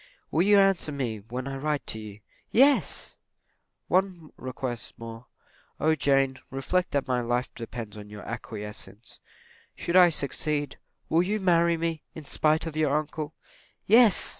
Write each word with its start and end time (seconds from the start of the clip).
"Will 0.31 0.41
you 0.41 0.57
answer 0.57 0.91
me 0.91 1.19
when 1.19 1.47
I 1.47 1.57
write 1.57 1.85
to 1.85 1.99
you?" 1.99 2.21
"Yes!" 2.49 3.17
"One 3.87 4.31
request 4.35 4.97
more 4.97 5.27
O 5.79 5.93
Jane, 5.93 6.39
reflect 6.49 6.89
that 6.89 7.07
my 7.07 7.21
life 7.21 7.53
depends 7.53 7.95
upon 7.95 8.09
your 8.09 8.23
acquiescence 8.23 9.19
should 9.75 9.95
I 9.95 10.09
succeed, 10.09 10.79
will 11.07 11.21
you 11.21 11.39
marry 11.39 11.77
me, 11.77 12.01
in 12.15 12.23
spite 12.25 12.65
of 12.65 12.75
your 12.75 12.97
uncle?" 12.97 13.35
"Yes!" 13.85 14.29